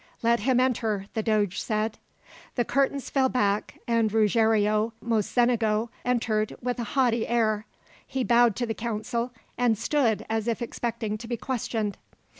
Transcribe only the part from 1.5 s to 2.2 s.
said.